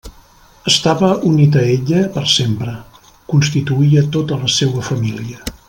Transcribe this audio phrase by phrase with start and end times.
[0.69, 2.73] Estava unit a ella per sempre:
[3.35, 5.45] constituïa tota la seua família.